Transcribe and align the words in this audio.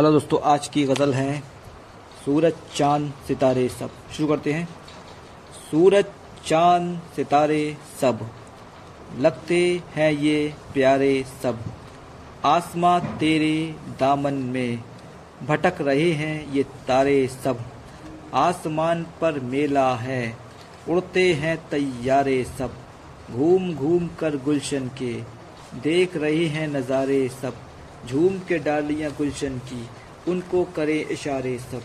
Hello 0.00 0.12
दोस्तों, 0.12 0.38
आज 0.42 0.68
की 0.68 0.84
गज़ल 0.84 1.12
है 1.14 1.40
सूरज, 2.24 2.52
चाँद, 2.76 3.12
सितारे, 3.28 3.68
सब। 3.68 3.90
शुरू 4.12 4.28
करते 4.28 4.52
हैं। 4.52 4.68
सूरज, 5.70 6.04
चाँद, 6.46 7.00
सितारे, 7.16 7.76
सब। 8.00 8.30
लगते 9.18 9.82
हैं 9.94 10.10
ये 10.12 10.54
प्यारे 10.74 11.24
सब। 11.42 11.58
आसमां 12.44 13.00
तेरे 13.00 13.74
दामन 14.00 14.34
में 14.34 14.82
भटक 15.46 15.80
रहे 15.80 16.10
हैं 16.12 16.52
ये 16.52 16.62
तारे 16.62 17.28
सब। 17.44 17.64
आसमान 18.34 19.06
पर 19.20 19.40
मेला 19.40 19.94
है, 19.96 20.36
उड़ते 20.88 21.32
हैं 21.34 21.56
तैयारे 21.68 22.44
सब। 22.58 22.70
घूम 23.30 23.74
घूम 23.74 24.08
कर 24.20 24.36
गुलशन 24.36 24.90
के 25.02 25.12
देख 25.80 26.16
रहे 26.16 26.46
हैं 26.46 26.68
नज़ारे 26.68 27.28
सब। 27.28 27.54
झूम 28.06 28.38
के 28.38 28.58
डालियाँ 28.58 29.12
गुलशन 29.12 29.58
की, 29.58 29.88
उनको 30.28 30.64
करे 30.64 31.00
इशारे 31.10 31.58
सब। 31.58 31.82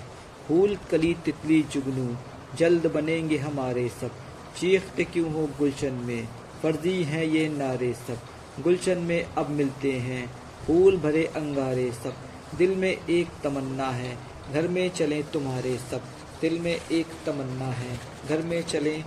फूल 0.48 0.78
कली 0.92 1.16
तितली 1.26 1.62
जुगनू, 1.62 2.16
जल्द 2.58 2.88
बनेंगे 2.88 3.38
हमारे 3.38 3.90
सब। 3.90 4.12
चीखते 4.60 5.04
क्यों 5.04 5.32
हो 5.34 5.50
गुलशन 5.58 5.94
में? 5.94 6.28
फर्जी 6.64 7.04
हैं 7.04 7.24
ये 7.24 7.50
नारे 7.50 7.94
सब। 7.94 8.20
गुलशन 8.64 8.98
में 8.98 9.24
अब 9.24 9.50
मिलते 9.50 9.92
हैं, 9.92 10.32
फूल 10.68 10.98
भरे 10.98 11.26
अंगारे 11.26 11.92
सब। 11.92 12.16
दिल 12.58 12.76
में 12.76 12.98
एक 13.10 13.28
तमन्ना 13.44 13.88
है, 13.88 14.18
घर 14.54 14.68
में 14.68 14.90
चलें 14.90 15.24
तुम्हारे 15.24 15.78
सब। 15.92 16.02
दिल 16.42 16.60
में 16.60 16.80
एक 16.92 17.06
तमन्ना 17.26 17.66
है, 17.66 18.00
घर 18.30 18.42
में 18.42 18.64
चलें 18.64 19.04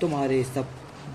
तुम्हारे 0.00 0.44
सब। 0.44 0.66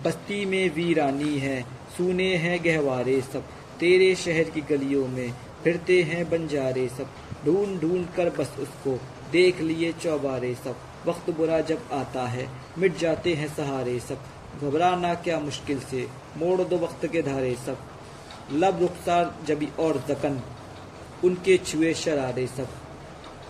बस्ती 0.05 0.45
में 0.45 0.75
वीरानी 0.75 1.37
है, 1.37 1.61
सुने 1.97 2.35
हैं 2.35 2.59
गहवारे 2.65 3.21
सब। 3.21 3.43
तेरे 3.81 4.15
शहर 4.15 4.43
की 4.43 4.61
गलियों 4.61 5.07
में 5.07 5.33
फिरते 5.63 6.01
हैं 6.03 6.29
बंजारे 6.29 6.87
सब। 6.87 7.09
ढूंढ 7.45 7.79
ढूंढ 7.79 8.05
कर 8.17 8.29
बस 8.29 8.55
उसको 8.59 8.99
देख 9.31 9.61
लिए 9.61 9.91
चौबारे 9.91 10.55
सब। 10.55 10.75
वक्त 11.05 11.29
बुरा 11.29 11.59
जब 11.59 11.89
आता 11.91 12.27
है, 12.27 12.49
मिट 12.77 12.97
जाते 12.97 13.33
हैं 13.33 13.55
सहारे 13.55 13.99
सब। 13.99 14.19
घबराना 14.61 15.13
क्या 15.13 15.39
मुश्किल 15.39 15.79
से, 15.79 16.07
मोड़ 16.37 16.61
दो 16.61 16.77
वक्त 16.77 17.05
के 17.05 17.21
धारे 17.21 17.55
सब। 17.55 17.77
लब 18.51 18.79
रुखसार 18.79 19.35
जबी 19.47 19.69
और 19.79 20.03
जकन, 20.09 20.41
उनके 21.23 21.57
छुए 21.57 21.93
शरारे 21.93 22.47
सब। 22.47 22.67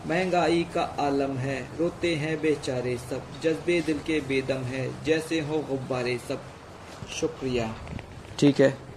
महँगाई 0.07 0.67
का 0.75 0.81
आलम 0.81 1.37
है, 1.37 1.67
रोते 1.79 2.15
हैं 2.15 2.41
बेचारे 2.41 2.97
सब। 2.97 3.41
जज्बे 3.43 3.81
दिल 3.81 3.99
के 3.99 4.19
बेदम 4.21 4.63
है, 4.63 5.03
जैसे 5.03 5.39
हो 5.39 5.59
गुब्बारे 5.59 6.19
सब। 6.27 6.41
शुक्रिया। 7.19 7.75
ठीक 8.39 8.61
है। 8.61 8.90